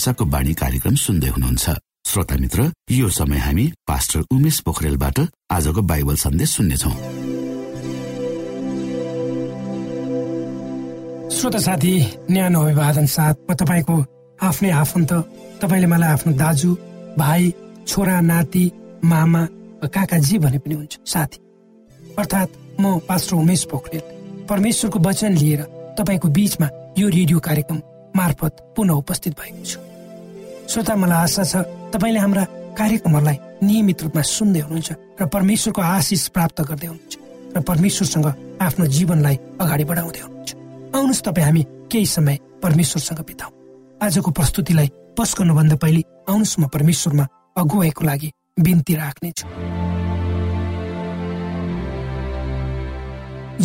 [0.00, 1.64] आशाको बाणी कार्यक्रम सुन्दै हुनुहुन्छ।
[2.08, 2.60] श्रोता मित्र
[2.90, 5.18] यो समय हामी पास्टर उमेश पोखरेलबाट
[5.52, 6.92] आजको बाइबल सन्देश सुन्नेछौ।
[11.36, 11.92] श्रोता साथी
[12.32, 13.96] न्यानो अभिवादन साथ म तपाईँको
[14.40, 15.12] आफ्नै आफन्त
[15.60, 16.70] तपाईँले मलाई आफ्नो दाजु
[17.20, 17.52] भाइ
[17.84, 18.64] छोरा नाति
[19.04, 19.42] मामा
[19.84, 21.38] काकाजी भने पनि हुन्छ साथी
[22.16, 24.04] अर्थात् म पास्टर उमेश पोखरेल।
[24.48, 25.60] परमेश्वरको वचन लिएर
[26.00, 26.68] तपाईँको बीचमा
[26.98, 27.78] यो रेडियो कार्यक्रम
[28.16, 29.89] मार्फत पुनः उपस्थित भएको छु।
[30.70, 31.54] श्रोता मलाई आशा छ
[31.90, 32.44] तपाईँले हाम्रा
[32.78, 33.36] कार्यक्रमहरूलाई
[33.66, 37.14] नियमित रूपमा सुन्दै हुनुहुन्छ र परमेश्वरको आशिष प्राप्त गर्दै हुनुहुन्छ
[37.54, 38.26] र परमेश्वरसँग
[38.62, 40.50] आफ्नो जीवनलाई अगाडि बढाउँदै हुनुहुन्छ।
[40.94, 43.50] आउनुहोस् तपाईँ हामी केही समय परमेश्वरसँग बिताउ।
[43.98, 44.88] आजको प्रस्तुतिलाई
[45.18, 47.24] पस्कनुभन्दा पहिले आउनुहोस् म परमेश्वरमा
[47.58, 48.28] अगुवाईको लागि
[48.62, 49.46] बिन्ती राख्नेछु।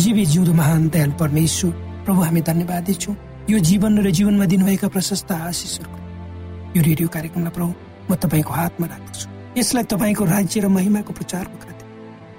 [0.02, 1.70] जीवी जिउँदो महान दयाल परमेश्वर
[2.02, 3.14] प्रभु हामी धन्यवाद दिन्छौँ
[3.46, 6.05] यो जीवन र जीवनमा दिनुभएका प्रशस्त आशिषहरूको
[6.76, 7.72] यो रेडियो कार्यक्रमलाई प्रभु
[8.04, 9.24] म तपाईँको हातमा राख्दछु।
[9.56, 11.86] यसलाई तपाईँको राज्य र महिमाको प्रचारको खातिर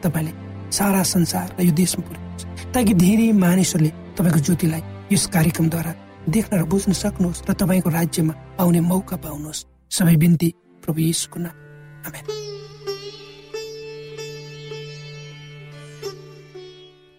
[0.06, 0.32] तपाईँले
[0.70, 5.92] सारा संसार र यो देशमा पुर्याउनुहोस्। ताकि धेरै मानिसहरूले तपाईँको ज्योतिलाई यस कार्यक्रमद्वारा
[6.30, 10.50] देख्न र बुझ्न सक्नुहोस् र तपाईँको राज्यमा आउने मौका पाउनुहोस्। सबै बिन्ती
[10.84, 11.56] प्रभु यीशुको नाम।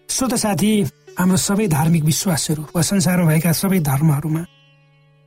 [0.09, 0.71] श्रोत साथी
[1.19, 4.41] हाम्रो सबै धार्मिक विश्वासहरू वा संसारमा भएका सबै धर्महरूमा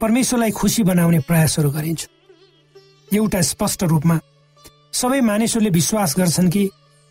[0.03, 2.03] परमेश्वरलाई खुसी बनाउने प्रयासहरू गरिन्छ।
[3.15, 4.17] एउटा स्पष्ट रूपमा
[4.93, 6.63] सबै मानिसहरूले विश्वास गर्छन् कि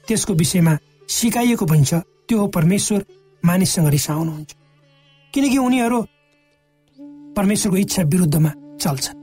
[0.08, 0.74] त्यसको विषयमा
[1.08, 1.94] सिकाइएको पनि छ
[2.28, 3.00] त्यो हो परमेश्वर
[3.44, 4.52] मानिससँग रिसाउनुहुन्छ।
[5.34, 6.00] किनकि उनीहरू
[7.38, 8.52] परमेश्वरको इच्छा विरुद्धमा
[8.84, 9.18] चल्छन्।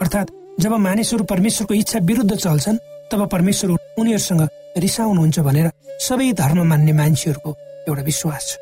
[0.00, 2.82] अर्थात् जब मानिसहरू परमेश्वरको इच्छा विरुद्ध चल्छन्
[3.12, 3.68] तब परमेश्वर
[4.00, 4.42] उनीहरूसँग
[4.78, 5.70] रिसाउनुहुन्छ भनेर
[6.00, 7.50] सबै धर्म मान्ने मान्छेहरूको
[7.88, 8.52] एउटा विश्वास छ।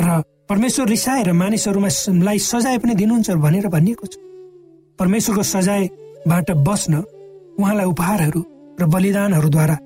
[0.00, 4.14] र परमेश्वर रिसाएर मानिसहरूमालाई सजाय पनि दिनुहुन्छ भनेर भनिएको छ।
[4.98, 6.94] परमेश्वरको सजायबाट बस्न
[7.58, 8.40] उहाँलाई उपहारहरू
[8.80, 9.76] र बलिदानहरूद्वारा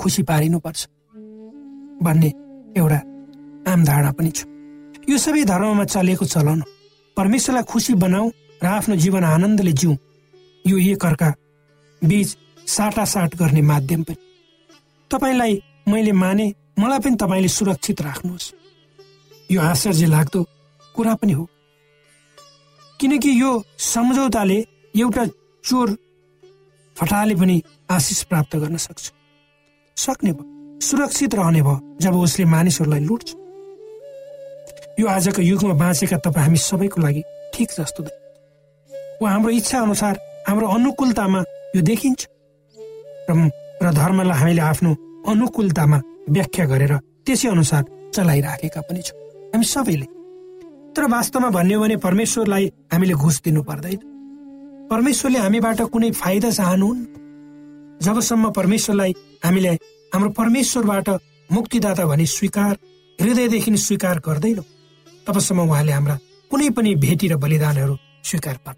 [0.00, 0.80] खुसी पारिनुपर्छ
[2.00, 2.30] भन्ने
[2.80, 3.00] एउटा
[3.68, 4.48] आम धारणा पनि छ।
[5.04, 6.60] यो सबै धर्ममा चलेको चलन
[7.16, 8.26] परमेश्वरलाई खुसी बनाऊ
[8.62, 9.92] र आफ्नो जीवन आनन्दले जिउ
[10.64, 11.30] यो एक अर्का
[12.02, 12.28] बीच
[12.66, 14.16] साटासाट गर्ने माध्यम पनि।
[15.10, 15.52] तपाईँलाई
[15.88, 16.46] मैले माने
[16.78, 18.52] मलाई पनि तपाईँले सुरक्षित राख्नुहोस्।
[19.50, 20.42] यो आश्चर्य लाग्दो
[20.94, 21.44] कुरा पनि हो।
[23.00, 24.58] किनकि यो सम्झौताले
[24.94, 25.24] एउटा
[25.64, 25.96] चोर
[26.96, 29.04] फटाले पनि आशिष प्राप्त गर्न सक्छ।
[29.96, 33.28] सक्ने भयो सुरक्षित रहने भयो जब उसले मानिसहरूलाई लुट्छ।
[35.00, 37.22] यो आजको युगमा बाँचेका तपाईँ हामी सबैको लागि
[37.54, 38.02] ठिक जस्तो
[39.22, 40.14] वा हाम्रो इच्छा अनुसार
[40.48, 41.40] हाम्रो अनुकूलतामा
[41.76, 42.20] यो देखिन्छ।
[43.82, 44.90] र धर्मलाई हामीले आफ्नो
[45.28, 45.98] अनुकूलतामा
[46.30, 46.92] व्याख्या गरेर
[47.26, 47.84] त्यसै अनुसार
[48.14, 49.25] चलाइराखेका पनि छौँ।
[49.56, 50.06] हामी सबैले।
[50.92, 54.00] तर वास्तवमा भन्यो भने परमेश्वरलाई हामीले घुस दिनु पर्दैन।
[54.90, 57.04] परमेश्वरले हामीबाट कुनै फाइदा चाहनुहुन्न?
[58.04, 59.12] जबसम्म परमेश्वरलाई
[59.44, 59.72] हामीले
[60.12, 61.08] हाम्रो परमेश्वरबाट
[61.50, 62.74] मुक्तिदाता भनी स्वीकार
[63.18, 64.64] हृदयदेखि स्वीकार गर्दैनौँ
[65.26, 66.16] तबसम्म उहाँले हाम्रा
[66.50, 67.96] कुनै पनि भेटी र बलिदानहरू
[68.28, 68.76] स्वीकार पर्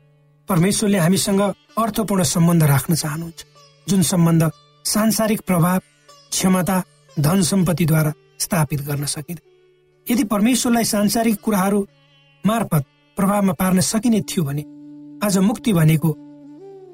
[0.49, 1.42] परमेश्वरले हामीसँग
[1.82, 3.40] अर्थपूर्ण सम्बन्ध राख्न चाहनुहुन्छ
[3.87, 4.50] जुन सम्बन्ध
[4.85, 5.78] सांसारिक प्रभाव
[6.30, 6.82] क्षमता
[7.20, 9.48] धन सम्पत्तिद्वारा स्थापित गर्न सकिँदैन।
[10.11, 11.81] यदि परमेश्वरलाई सांसारिक कुराहरू
[12.45, 12.85] मार्फत
[13.17, 14.62] प्रभावमा पार्न सकिने थियो भने
[15.27, 16.15] आज मुक्ति भनेको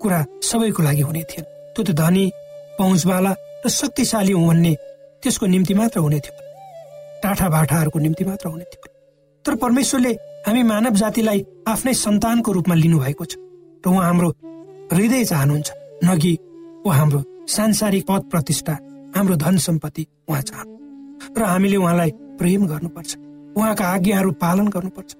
[0.02, 1.44] कुरा सबैको लागि हुने थिएन
[1.75, 2.25] त्यो त धनी
[2.78, 3.33] पहुँचवाला
[3.66, 4.75] र शक्तिशाली हुँ भन्ने
[5.23, 6.35] त्यसको निम्ति मात्र हुने थियो।
[7.23, 8.92] टाठा बाठाहरूको निम्ति मात्र हुने थियो।
[9.44, 10.12] तर परमेश्वरले
[10.47, 13.35] हामी मानव जातिलाई आफ्नै सन्तानको रूपमा लिनुभएको छ
[13.87, 14.28] र उहाँ हाम्रो
[14.92, 15.71] हृदय चाहनुहुन्छ।
[16.04, 16.35] नगि
[16.87, 18.78] ऊ हाम्रो सांसारिक पद प्रतिष्ठा
[19.16, 20.73] हाम्रो धन सम्पत्ति उहाँ चाहनु
[21.38, 23.16] र हामीले उहाँलाई प्रेम गर्नुपर्छ।
[23.57, 25.11] उहाँका आज्ञाहरू पालन गर्नुपर्छ।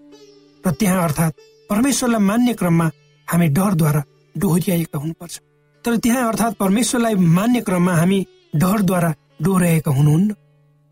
[0.67, 1.35] र त्यहाँ अर्थात्
[1.71, 2.91] परमेश्वरलाई मान्ने क्रममा
[3.29, 4.03] हामी डरद्वारा
[4.37, 5.41] डोहोरिएका हुनुपर्छ।
[5.85, 10.35] तर त्यहाँ अर्थात् परमेश्वरलाई मान्ने क्रममा हामी डरद्वारा डोहोऱ्याएका हुनुहुन्न।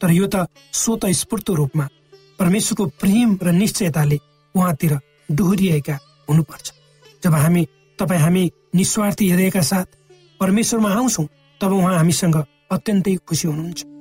[0.00, 1.88] तर यो त स्वत स्फूर्त रूपमा
[2.38, 4.18] परमेश्वरको प्रेम र निश्चयताले
[4.54, 4.98] उहाँतिर
[5.30, 6.72] डोहोरिएका हुनुपर्छ।
[7.24, 7.66] जब हामी
[7.98, 9.86] तपाईँ हामी निस्वार्थी हृदयका साथ
[10.40, 11.26] परमेश्वरमा आउँछौँ
[11.60, 12.36] तब उहाँ हामीसँग
[12.70, 13.91] अत्यन्तै खुसी हुनुहुन्छ।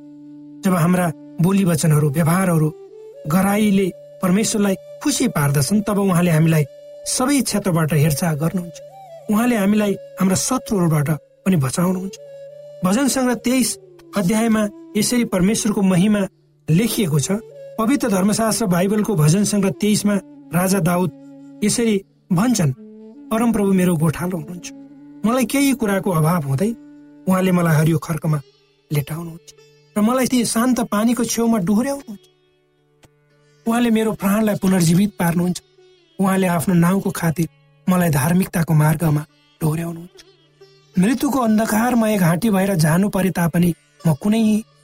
[0.64, 1.08] जब हाम्रा
[1.42, 2.70] बोली वचनहरू व्यवहारहरू
[3.34, 3.88] गराईले
[4.22, 6.64] परमेश्वरलाई खुसी पार्दछन् तब उहाँले हामीलाई
[7.08, 8.78] सबै क्षेत्रबाट हेरचाह गर्नुहुन्छ।
[9.32, 11.10] उहाँले हामीलाई हाम्रा शत्रुहरूबाट
[11.46, 12.16] पनि बचाउनुहुन्छ।
[12.86, 13.70] भजन सङ्ग्रह तेइस
[14.18, 14.62] अध्यायमा
[14.98, 16.22] यसरी परमेश्वरको महिमा
[16.68, 17.40] लेखिएको छ
[17.80, 20.16] पवित्र धर्मशास्त्र बाइबलको भजन सङ्ग्रह तेइसमा
[20.54, 21.10] राजा दाउद
[21.64, 21.96] यसरी
[22.32, 22.78] भन्छन्
[23.32, 24.68] परमप्रभु मेरो गोठालो हुनुहुन्छ।
[25.26, 26.76] मलाई केही कुराको अभाव हुँदैन
[27.28, 28.40] उहाँले मलाई हरियो खर्कमा
[28.92, 29.50] लेटाउनुहुन्छ।
[29.96, 32.26] र मलाई ती शान्त पानीको छेउमा डोहोऱ्याउनुहुन्छ
[33.66, 35.60] उहाँले मेरो प्राणलाई पुनर्जीवित पार्नुहुन्छ।
[36.20, 37.48] उहाँले आफ्नो नाउँको खातिर
[37.88, 39.24] मलाई धार्मिकताको मार्गमा
[39.62, 40.20] डोर्याउनुहुन्छ।
[40.96, 43.70] मृत्युको अन्धकारमय घाँटी भएर जानु परे तापनि
[44.08, 44.42] म कुनै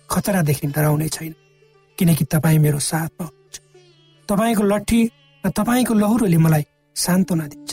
[0.09, 1.33] खतरादेखि डराउने छैन
[1.97, 3.55] किनकि तपाईँ मेरो साथमा हुनुहुन्छ
[4.29, 5.01] तपाईँको लट्ठी
[5.43, 6.63] र तपाईँको लहुरोले मलाई
[6.95, 7.71] सान्त्वना दिन्छ।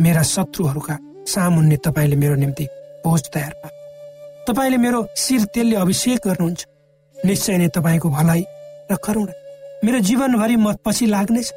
[0.00, 0.96] मेरा शत्रुहरूका
[1.26, 2.64] सामुन्ने तपाईँले मेरो निम्ति
[3.04, 3.73] भोज तयार पार्नु।
[4.48, 6.66] तपाईँले मेरो शिर तेलले अभिषेक गर्नुहुन्छ।
[7.24, 8.42] निश्चय नै तपाईँको भलाइ
[8.90, 9.32] र करुणा।
[9.84, 11.48] मेरो जीवनभरि म पछि लाग्नेछ।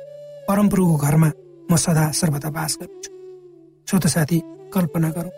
[0.48, 1.30] परमप्रभुको घरमा
[1.72, 3.12] म सदा सर्वदा बास गर्छु।
[3.90, 4.40] श्रोत साथी
[4.74, 5.32] कल्पना गरौँ।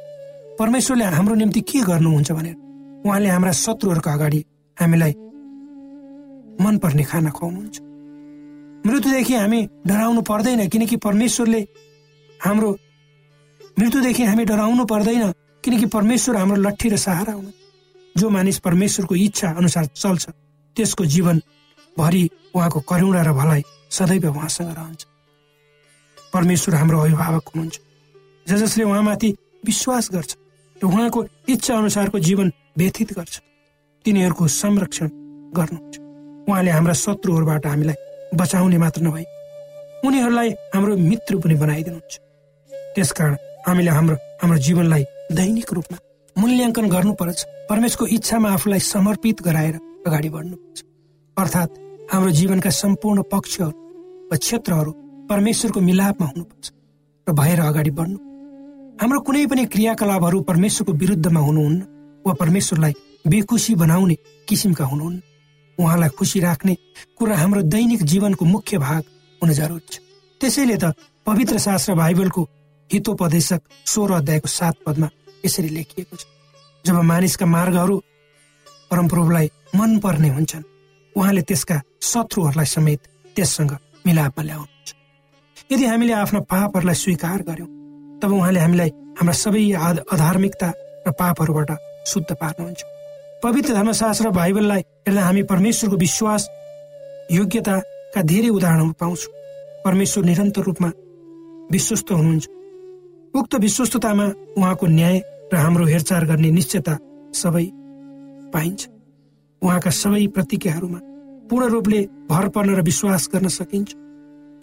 [0.60, 2.56] परमेश्वरले हाम्रो निम्ति के गर्नुहुन्छ भनेर।
[3.06, 4.46] उहाँले हाम्रा शत्रुहरूको अगाडि
[4.77, 5.13] हामीलाई
[6.62, 7.77] मनपर्ने खाना खुवाउनुहुन्छ।
[8.86, 11.62] मृत्युदेखि हामी डराउनु पर्दैन किनकि परमेश्वरले
[12.39, 12.70] हाम्रो
[13.79, 17.51] मृत्युदेखि हामी डराउनु पर्दैन। किनकि परमेश्वर हाम्रो लट्ठी र सहारा हुनु।
[18.18, 20.30] जो मानिस परमेश्वरको इच्छा अनुसार चल्छ
[20.75, 21.42] त्यसको जीवन
[21.98, 25.06] भरि उहाँको करुणा र भलाइ सदैव उहाँसँग रहन्छ।
[26.34, 27.80] परमेश्वर हाम्रो अभिभावक हुनुहुन्छ।
[28.48, 29.30] ज जसले उहाँमाथि
[29.66, 30.36] विश्वास गर्छ
[30.84, 33.42] र उहाँको इच्छा अनुसारको जीवन व्यथित गर्छ
[34.06, 35.08] तिनीहरूको संरक्षण
[35.58, 35.96] गर्नुहुन्छ।
[36.50, 37.96] उहाँले हाम्रा शत्रुहरूबाट हामीलाई
[38.36, 39.25] बचाउने मात्र नभई
[40.08, 42.13] उनीहरूलाई हाम्रो मित्र पनि बनाइदिनुहुन्छ।
[42.96, 43.36] त्यसकारण
[43.68, 45.98] हामीले हाम्रो हाम्रो जीवनलाई दैनिक रूपमा
[46.36, 49.76] मूल्याङ्कन गर्नुपर्छ। परमेशको इच्छामा आफूलाई समर्पित गराएर
[50.08, 50.78] अगाडि बढ्नुपर्छ।
[51.38, 51.78] अर्थात्
[52.12, 53.78] हाम्रो जीवनका सम्पूर्ण पक्षहरू
[54.32, 54.92] वा क्षेत्रहरू
[55.30, 56.66] परमेश्वरको मिलापमा हुनुपर्छ
[57.28, 58.18] र भएर अगाडि बढ्नु।
[59.02, 61.80] हाम्रो कुनै पनि क्रियाकलापहरू परमेश्वरको विरुद्धमा हुनुहुन्न
[62.26, 62.94] वा परमेश्वरलाई
[63.28, 64.16] बेखुसी बनाउने
[64.48, 65.22] किसिमका हुनुहुन्न।
[65.78, 66.74] उहाँलाई खुसी राख्ने
[67.18, 69.04] कुरा हाम्रो दैनिक जीवनको मुख्य भाग
[69.42, 70.00] हुन जरुरी छ।
[70.42, 70.94] त्यसैले त
[71.26, 72.42] पवित्र शास्त्र बाइबलको
[72.91, 75.10] हितोपदेशक सोह्र अध्यायको सात पदमा
[75.46, 76.25] यसरी लेखिएको छ।
[76.86, 77.96] जब मानिसका मार्गहरू
[78.91, 80.63] परमप्रभुलाई मन पर्ने हुन्छन्
[81.15, 83.01] उहाँले त्यसका शत्रुहरूलाई समेत
[83.36, 83.72] त्यससँग
[84.05, 84.89] मिलापमा ल्याउनुहुन्छ।
[85.72, 87.69] यदि हामीले आफ्ना पापहरूलाई स्वीकार गर्यौँ
[88.22, 89.63] तब उहाँले हामीलाई हाम्रा सबै
[90.10, 90.69] अधार्मिकता
[91.08, 91.72] र पापहरूबाट
[92.10, 92.81] शुद्ध पार्नुहुन्छ।
[93.43, 96.41] पवित्र धर्मशास्त्र बाइबललाई हेर्दा हामी परमेश्वरको विश्वास
[97.31, 99.34] योग्यताका धेरै उदाहरणहरू पाउँछौँ।
[99.86, 100.89] परमेश्वर निरन्तर रूपमा
[101.72, 102.46] विश्वस्त हुनुहुन्छ।
[103.34, 104.26] उक्त विश्वस्ततामा
[104.58, 105.18] उहाँको न्याय
[105.54, 106.94] र हाम्रो हेरचाह गर्ने निश्चयता
[107.34, 107.66] सबै
[108.54, 108.88] पाइन्छ।
[109.62, 111.00] उहाँका सबै प्रतिज्ञाहरूमा
[111.50, 113.90] पूर्ण रूपले भर पर्न र विश्वास गर्न सकिन्छ।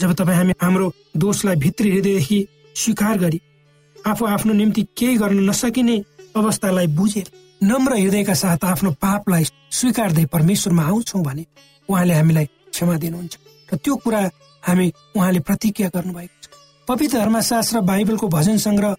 [0.01, 2.39] जब तपाईँ हामी हाम्रो दोषलाई भित्री हृदयदेखि
[2.77, 3.41] स्वीकार गरी
[3.97, 5.97] आफू आफ्नो निम्ति केही गर्न नसकिने
[6.37, 7.27] अवस्थालाई बुझेर
[7.61, 11.45] नम्र हृदयका साथ आफ्नो पापलाई स्वीकार्दै परमेश्वरमा आउँछौँ भने
[11.89, 13.35] उहाँले हामीलाई क्षमा दिनुहुन्छ।
[13.69, 14.21] र त्यो कुरा
[14.63, 16.36] हामी उहाँले प्रतिज्ञा गर्नुभएको
[16.89, 18.95] पवित्र धर्मशास्त्र बाइबलको भजन सङ्ग्रह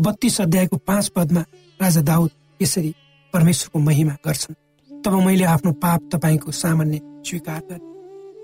[0.00, 1.40] बत्तीस अध्यायको पाँच पदमा
[1.80, 2.30] राजा दाउद
[2.62, 2.94] यसरी
[3.34, 4.54] परमेश्वरको महिमा गर्छन्।
[4.90, 7.84] तब मैले आफ्नो पाप तपाईँको सामान्य स्वीकार गरेँ।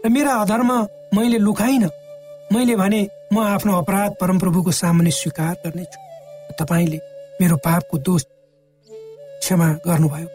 [0.04, 0.72] र मेरा अधर्म
[1.16, 1.88] मैले लुकाइन।
[2.52, 3.00] मैले भने
[3.32, 5.98] म आफ्नो अपराध परमप्रभुको सामान्य स्वीकार गर्नेछु।
[6.60, 6.98] तपाईँले
[7.40, 8.22] मेरो पापको दोष
[9.40, 10.28] क्षमा गर्नुभयो।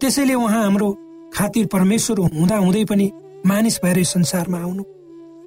[0.00, 0.90] त्यसैले उहाँ हाम्रो
[1.34, 3.10] खातिर परमेश्वर हुँदा हुँदै पनि
[3.46, 4.84] मानिस भएर संसारमा आउनु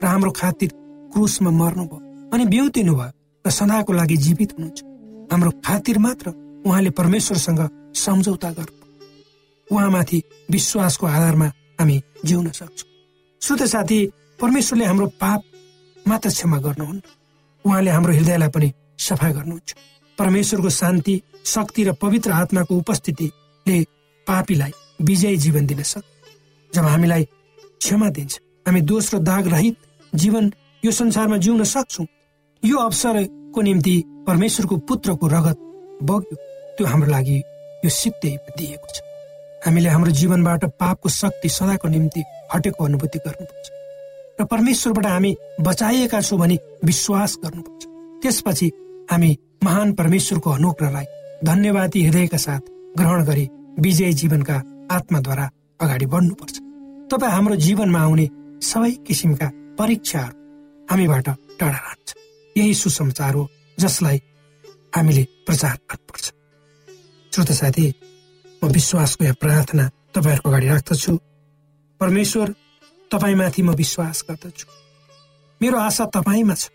[0.01, 0.69] र हाम्रो खातिर
[1.13, 3.11] क्रुसमा मर्नुभयो। अनि बिउतिनु भयो
[3.45, 4.79] र सदाको लागि जीवित हुनुहुन्छ।
[5.31, 6.27] हाम्रो खातिर मात्र
[6.65, 7.61] उहाँले परमेश्वरसँग
[7.95, 8.75] सम्झौता गर्नु
[9.67, 11.47] उहाँमाथि विश्वासको आधारमा
[11.79, 12.89] हामी जिउन सक्छौँ।
[13.41, 13.99] श्रोत साथी
[14.41, 15.41] परमेश्वरले हाम्रो पाप
[16.05, 17.01] मात्र क्षमा गर्नुहुन्न।
[17.65, 19.75] उहाँले हाम्रो हृदयलाई पनि सफा गर्नुहुन्छ।
[20.17, 23.77] परमेश्वरको शान्ति शक्ति र पवित्र आत्माको उपस्थितिले
[24.27, 26.05] पापीलाई विजयी जीवन दिन सक्छ।
[26.71, 29.75] जब हामीलाई क्षमा दिन्छ हामी दोष र दाग रहित
[30.13, 30.51] जीवन
[30.83, 32.05] यो संसारमा जिउन सक्छौँ
[32.67, 33.95] यो अवसरको निम्ति
[34.27, 35.57] परमेश्वरको पुत्रको रगत
[36.03, 36.35] बग्यो
[36.77, 37.37] त्यो हाम्रो लागि
[37.85, 38.99] यो सिद्धै दिएको छ।
[39.63, 43.67] हामीले हाम्रो जीवनबाट पापको शक्ति सदाको निम्ति हटेको अनुभूति गर्नुपर्छ।
[44.39, 45.31] र परमेश्वरबाट हामी
[45.61, 47.81] बचाइएका छौँ भने विश्वास गर्नुपर्छ।
[48.21, 48.67] त्यसपछि
[49.11, 49.31] हामी
[49.63, 51.05] महान परमेश्वरको अनुग्रहलाई
[51.45, 52.63] धन्यवादी हृदयका साथ
[52.99, 54.57] ग्रहण गरी विजय जीवनका
[54.91, 56.55] आत्माद्वारा अगाडि बढ्नुपर्छ।
[57.11, 58.29] तपाईँ हाम्रो जीवनमा आउने
[58.69, 60.35] सबै किसिमका परीक्षाहरू
[60.87, 61.27] हामीबाट
[61.59, 62.26] टाढा रहन्छ
[62.57, 63.49] यही सुसमाचार हो
[63.79, 64.17] जसलाई
[64.95, 66.25] हामीले प्रचार गर्नुपर्छ
[67.33, 67.93] श्रोत साथी
[68.63, 71.13] म विश्वासको यहाँ प्रार्थना तपाईँहरूको अगाडि राख्दछु।
[72.01, 72.47] परमेश्वर
[73.11, 74.65] तपाईँमाथि म विश्वास गर्दछु।
[75.61, 76.69] मेरो आशा तपाईँमा छ।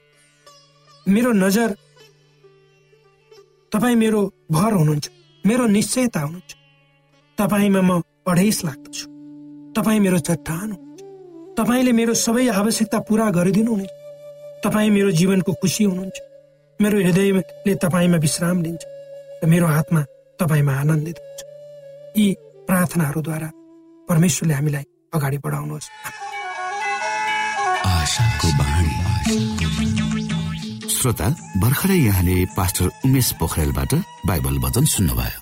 [1.09, 1.71] मेरो नजर
[3.73, 4.21] तपाईँ मेरो
[4.51, 5.11] भर हुनुहुन्छ।
[5.47, 6.53] मेरो निश्चयता हुनुहुन्छ।
[7.39, 9.05] तपाईँमा म अढेस लाग्दछु।
[9.73, 14.02] तपाईँ मेरो चट्टान हुनुहुन्छ। तपाईँले मेरो सबै आवश्यकता पुरा गरिदिनुहुनेछ।
[14.63, 16.19] तपाईँ मेरो जीवनको खुसी हुनुहुन्छ।
[16.81, 18.83] मेरो हृदयले तपाईँमा विश्राम दिन्छ
[19.43, 20.01] र मेरो आत्मा
[20.39, 21.41] तपाईँमा आनन्दित हुन्छ।
[22.17, 22.27] यी
[22.69, 23.49] प्रार्थनाहरूद्वारा
[24.09, 25.89] परमेश्वरले हामीलाई अगाडि बढाउनुहोस्।
[30.95, 31.29] श्रोता
[31.59, 33.93] भर्खरै यहाँले पास्टर उमेश पोखरेलबाट
[34.27, 35.42] बाइबल वचन सुन्नुभयो।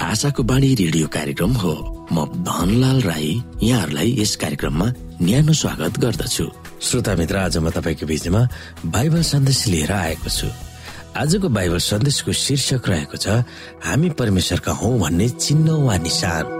[0.00, 1.72] आशाको बाणी रेडियो कार्यक्रम हो।
[2.12, 4.86] म धनलाल राई यहाँहरूलाई यस कार्यक्रममा
[5.20, 6.46] न्यानो स्वागत गर्दछु।
[6.80, 8.40] श्रोता मित्र आज म तपाईँको बिचमा
[8.88, 10.48] बाइबल सन्देश लिएर आएको छु।
[11.20, 13.44] आजको बाइबल सन्देशको शीर्षक रहेको छ
[13.84, 16.59] हामी परमेश्वरका हौ भन्ने चिन्ह वा निशान।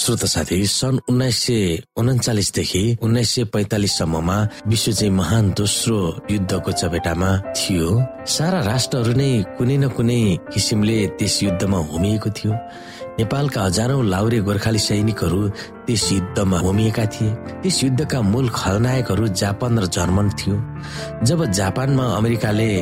[0.00, 4.36] श्रोत साथी सन् उन्नाइस सय उन्चालिसदेखि उन्नाइस सय पैतालिससम्ममा
[4.66, 5.98] विश्व चाहिँ महान दोस्रो
[6.30, 7.88] युद्धको चपेटामा थियो।
[8.24, 10.20] सारा राष्ट्रहरू नै कुनै न कुनै
[10.52, 12.52] किसिमले त्यस युद्धमा होमिएको थियो।
[13.20, 15.48] नेपालका हजारौं लाउरे गोर्खाली सैनिकहरू
[15.84, 20.56] त्यस युद्धमा होमिएका थिए। त्यस युद्धका मूल खलनायकहरू जापान र जर्मन थियो।
[21.28, 22.72] जब जापानमा अमेरिकाले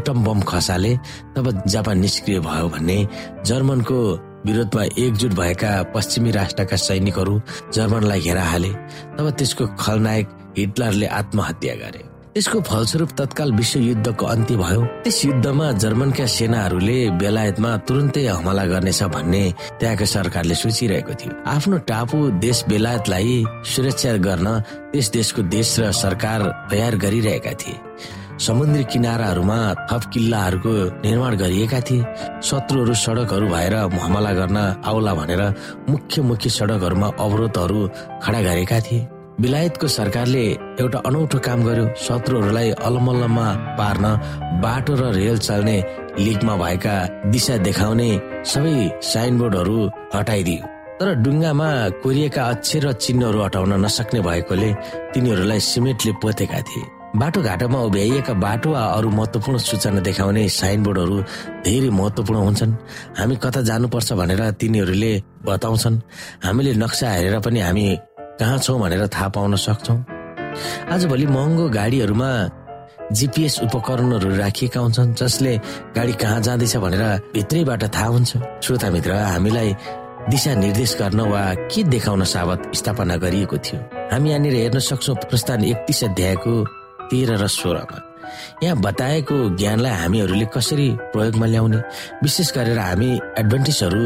[0.00, 0.96] एटम बम खसाले
[1.36, 2.98] तब जापान निष्क्रिय भयो भन्ने
[3.46, 4.00] जर्मनको
[4.46, 7.40] विरोधमा एकजुट भएका पश्चिमी राष्ट्रका सैनिकहरू
[7.74, 8.72] जर्मनलाई घेरा हाले
[9.18, 10.28] तब त्यसको खलनायक
[10.58, 12.02] हिटलरले आत्महत्या गरे।
[12.36, 19.02] यसको फलस्वरूप तत्काल विश्व युद्धको अन्त्य भयो। त्यस युद्धमा जर्मनका सेनाहरूले बेलायतमा तुरन्तै हमला गर्नेछ
[19.14, 19.42] भन्ने
[19.80, 24.46] त्यहाँको सरकारले सोचिरहेको थियो। आफ्नो टापु देश बेलायतलाई सुरक्षा गर्न
[24.92, 27.78] त्यस देशको देश र सरकार तयार गरिरहेका थिए।
[28.38, 29.56] समुद्री किनाराहरूमा
[29.90, 32.04] थप किल्लाहरूको निर्माण गरिएका थिए।
[32.42, 35.42] शत्रुहरू सडकहरू भएर हमला गर्न आउला भनेर
[35.88, 37.80] मुख्य मुख्य सडकहरूमा अवरोधहरू
[38.22, 39.06] खडा गरेका थिए।
[39.40, 40.44] बेलायतको सरकारले
[40.82, 43.46] एउटा अनौठो काम गर्यो। शत्रुहरूलाई अलमल्लमा
[43.78, 44.04] पार्न
[44.62, 45.76] बाटो र रेल चल्ने
[46.18, 46.94] लिगमा भएका
[47.30, 48.10] दिशा देखाउने
[48.46, 49.78] सबै साइनबोर्डहरू
[50.14, 50.62] हटाइदियो।
[50.98, 51.70] तर डुङ्गामा
[52.02, 54.70] कोरिएका अक्षर र चिन्हहरू हटाउन नसक्ने भएकोले
[55.14, 61.16] तिनीहरूलाई सिमेन्टले पोतेका थिए। बाटोघाटोमा उभ्याइएका बाटो वा अरू महत्वपूर्ण सूचना देखाउने साइनबोर्डहरू
[61.62, 62.72] धेरै महत्वपूर्ण हुन्छन्।
[63.18, 65.12] हामी कता जानुपर्छ भनेर तिनीहरूले
[65.46, 66.00] बताउँछन्।
[66.44, 67.86] हामीले नक्सा हेरेर पनि हामी
[68.40, 69.98] कहाँ छौँ भनेर थाहा पाउन सक्छौँ।
[70.90, 72.30] आजभोलि महँगो गाडीहरूमा
[73.14, 75.56] जिपिएस उपकरणहरू राखिएका हुन्छन् जसले
[75.96, 78.30] गाडी कहाँ जाँदैछ भनेर भित्रैबाट थाहा हुन्छ।
[78.64, 79.70] श्रोता मित्र हामीलाई
[80.30, 83.80] दिशा निर्देश गर्न वा के देखाउन सावत स्थापना गरिएको थियो?
[84.10, 86.82] हामी यहाँनिर हेर्न सक्छौँ प्रस्थान एकतिस अध्यायको
[87.14, 87.98] तेह्र र सोह्रमा।
[88.62, 91.78] यहाँ बताएको ज्ञानलाई हामीहरूले कसरी प्रयोगमा ल्याउने?
[92.22, 94.04] विशेष गरेर हामी एडभान्टेजहरू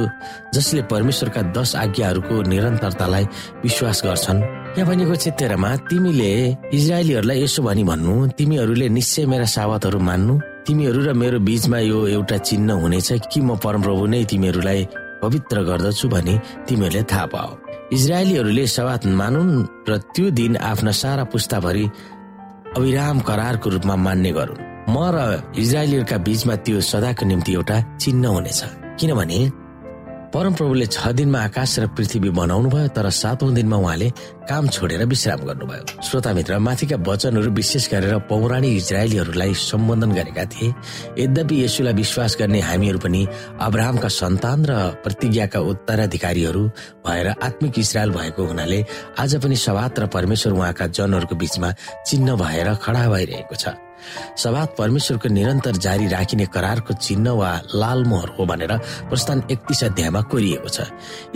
[0.55, 3.25] जसले परमेश्वरका दश आज्ञाहरूको निरन्तरतालाई
[3.65, 4.41] विश्वास गर्छन्।
[4.77, 6.33] यहाँ भनेको क्षेत्रमा तिमीले
[6.77, 10.35] इजरायलीहरूलाई यसो भनी भन्नु तिमीहरूले निश्चय मेरा सावतहरू मान्नु।
[10.67, 14.81] तिमीहरू र मेरो बीचमा यो एउटा चिन्ह हुनेछ कि म परमप्रभु नै तिमीहरूलाई
[15.25, 16.35] पवित्र गर्दछु भने
[16.69, 17.51] तिमीहरूले थाहा पाओ।
[17.97, 19.53] इजरायलीहरूले सवात मानुन्
[19.89, 21.87] र त्यो दिन आफ्ना सारा पुस्ताभरि
[22.79, 25.19] अविराम करारको रूपमा मान्ने गरून् म र
[25.59, 28.61] इजरायलीहरूका बीचमा त्यो सदाको निम्ति एउटा चिन्ह हुनेछ।
[29.01, 29.39] किनभने
[30.29, 34.09] परमप्रभुले छ दिनमा आकाश र पृथ्वी बनाउनु भयो तर सातौं दिनमा उहाँले
[34.45, 40.69] काम छोडेर विश्राम गर्नुभयो। श्रोता मित्र माथिका वचनहरू विशेष गरेर पौराणिक इजरायलीहरूलाई सम्बोधन गरेका थिए।
[41.19, 46.63] यद्यपि यसुलाई विश्वास गर्ने हामीहरू पनि अब्राहमका सन्तान र प्रतिज्ञाका उत्तराधिकारीहरू
[47.09, 48.85] भएर आत्मिक इसरायल भएको हुनाले
[49.19, 51.73] आज पनि सवात र परमेश्वर उहाँका जनहरूको बीचमा
[52.05, 53.88] चिन्ह भएर खडा भइरहेको छ।
[54.37, 58.73] सभात परमेश्वरको निरन्तर जारी राखिने करारको चिन्ह वा लाल मोहर हो भनेर
[59.09, 60.87] प्रस्थान एकतिस अध्यायमा कोरिएको छ।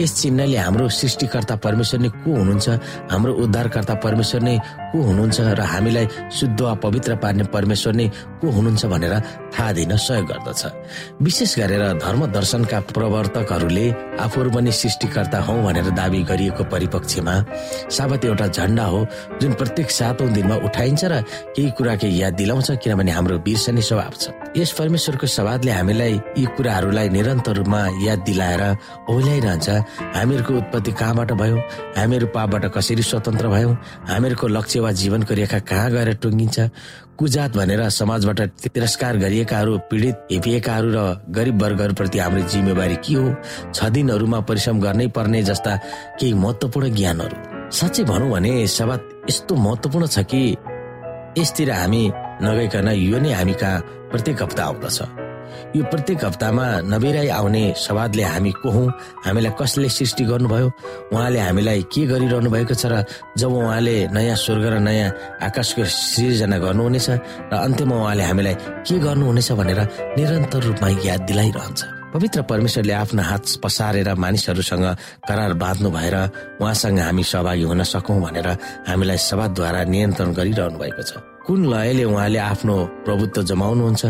[0.01, 2.69] यस चिन्हले हाम्रो सृष्टिकर्ता परमेश्वर नै को हुनुहुन्छ
[3.13, 4.57] हाम्रो उद्धारकर्ता परमेश्वर नै
[4.93, 8.07] को हुनुहुन्छ र हामीलाई शुद्ध वा पवित्र पार्ने परमेश्वर नै
[8.41, 9.15] को हुनुहुन्छ भनेर
[9.53, 10.63] थाहा दिन सहयोग गर्दछ।
[11.23, 13.87] विशेष गरेर धर्म दर्शनका प्रवर्तकहरूले
[14.21, 17.35] आफूहरू पनि सृष्टिकर्ता हौ भनेर दावी गरिएको परिपक्षमा
[17.97, 19.01] साबत एउटा झण्डा हो
[19.41, 21.21] जुन प्रत्येक सातौं दिनमा उठाइन्छ र
[21.57, 27.09] केही कुराको याद दिलाउँछ किनभने हाम्रो बिर्सने स्वभाव छ। यस परमेश्वरको सवादले हामीलाई यी कुराहरूलाई
[27.09, 28.63] निरन्तर रूपमा याद दिलाएर
[29.09, 29.69] ओल्याइरहन्छ।
[30.17, 31.57] हामीहरूको उत्पत्ति कहाँबाट भयो?
[31.97, 33.73] हामीहरू पापबाट कसरी स्वतन्त्र भयौँ?
[34.09, 36.61] हामीहरूको लक्ष्य वा जीवनको रेखा कहाँ गएर टुङ्गिन्छ?
[37.17, 41.01] कुजात भनेर समाजबाट तिरस्कार गरिएकाहरू पीडित हेपिएकाहरू र
[41.33, 43.27] गरिब वर्गहरूप्रति हाम्रो जिम्मेवारी के हो?
[43.73, 45.77] छ दिनहरूमा परिश्रम गर्नै पर्ने जस्ता
[46.21, 47.37] केही महत्वपूर्ण ज्ञानहरू।
[47.73, 48.99] साँच्चै भनौँ भने सभा
[49.31, 50.57] यस्तो महत्वपूर्ण छ कि
[51.39, 52.03] यसतिर हामी
[52.45, 54.99] नगइकन यो नै हामी कहाँ प्रत्येक हप्ता आउँदछ।
[55.77, 58.89] यो प्रत्येक हप्तामा नबिराई आउने सवादले हामी को हौँ
[59.25, 60.69] हामीलाई कसले सृष्टि गर्नुभयो
[61.13, 63.05] उहाँले हामीलाई के गरिरहनु भएको छ र
[63.37, 65.09] जब उहाँले नयाँ स्वर्ग र नयाँ
[65.45, 67.09] आकाशको सृजना गर्नुहुनेछ
[67.53, 69.81] र अन्त्यमा उहाँले हामीलाई के गर्नुहुनेछ भनेर
[70.17, 74.85] निरन्तर रूपमा याद दिलाइरहन्छ। पवित्र परमेश्वरले आफ्नो हात पसारेर मानिसहरूसँग
[75.29, 76.17] करार बाँध्नु भएर
[76.61, 78.49] उहाँसँग हामी सहभागी हुन सकौँ भनेर
[78.89, 81.13] हामीलाई सभाद्वारा नियन्त्रण गरिरहनु भएको छ।
[81.49, 82.75] कुन लयले उहाँले आफ्नो
[83.09, 84.05] प्रभुत्व जमाउनुहुन्छ?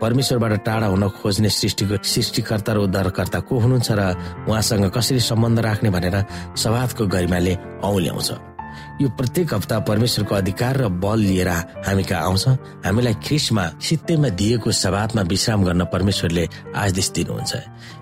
[0.00, 4.00] परमेश्वरबाट टाढा हुन खोज्ने सृष्टिको सृष्टिकर्ता र उद्धारकर्ता को हुनुहुन्छ र
[4.48, 6.16] उहाँसँग कसरी सम्बन्ध राख्ने भनेर
[6.56, 8.57] सवादको गरिमाले औल्याउँछ
[8.98, 11.48] यो प्रत्येक हप्ता परमेश्वरको अधिकार र बल लिएर
[11.86, 12.48] हामी कहाँ आउँछ?
[12.82, 17.52] हामीलाई ख्रिसमा सित्तैमा दिएको सवादमा विश्राम गर्न परमेश्वरले आदेश दिनुहुन्छ।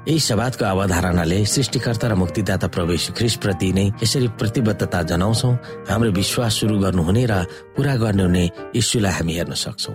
[0.09, 5.51] यही सवादको अवधारणाले सृष्टिकर्ता र मुक्तिदाता प्रवेश ख्रिस प्रति नै यसरी प्रतिबद्धता जनाउँछौ।
[5.85, 7.45] हाम्रो विश्वास सुरु गर्नुहुने र
[7.77, 9.93] पूरा गर्ने हुने यीशुलाई हामी हेर्न सक्छौ।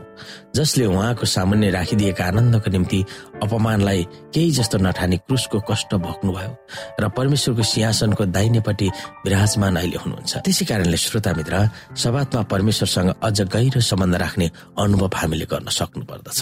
[0.53, 2.99] जसले उहाँको सामान्य राखिदिएका आनन्दको निम्ति
[3.43, 4.01] अपमानलाई
[4.33, 6.51] केही जस्तो नठाने क्रुसको कष्ट भोग्नुभयो
[7.01, 8.87] र परमेश्वरको सिंहासनको दाहिनेपट्टि
[9.25, 11.55] विराजमान अहिले हुनुहुन्छ। त्यसै कारणले श्रोता मित्र
[12.03, 14.47] सभातमा परमेश्वरसँग अझ गहिरो सम्बन्ध राख्ने
[14.83, 16.39] अनुभव हामीले गर्न सक्नु पर्दछ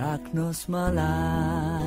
[0.00, 1.77] राख्नुहोस् मलाई।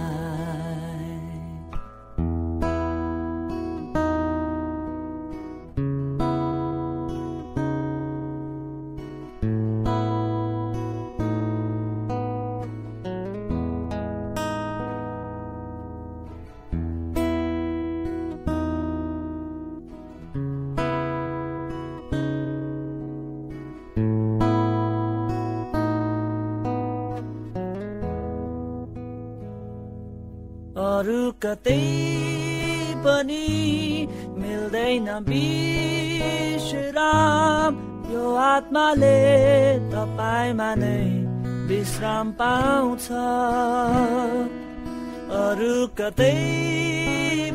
[45.52, 46.36] अरू कतै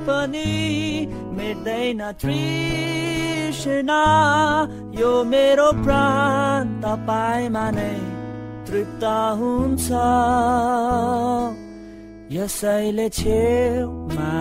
[0.07, 0.53] पनि
[1.37, 4.03] मेट्दैन तृष्णा।
[5.01, 7.95] यो मेरो प्राण तपाईँमा नै
[8.69, 9.05] तृप्त
[9.41, 9.89] हुन्छ।
[12.37, 14.33] यसैले छेउमा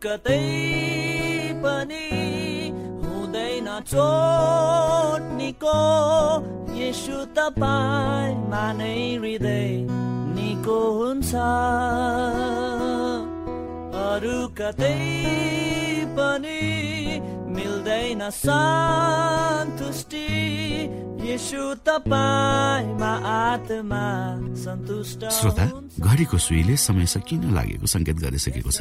[0.04, 0.44] कतै
[1.64, 2.06] पनि
[3.04, 5.80] हुँदैन चोट निको
[6.76, 9.70] यसु तपाईँ मानै हृदय
[10.36, 11.32] निको हुन्छ।
[14.04, 15.00] अरू कतै
[16.18, 16.60] पनि
[17.56, 20.28] मिल्दैन सन्तुष्टि।
[21.30, 24.04] यसु तपाईँमा आत्मा
[24.64, 25.64] सन्तुष्ट श्रोता।
[26.04, 28.80] घडीको सुईले समय सकिन लागेको संकेत गरिसकेको छ।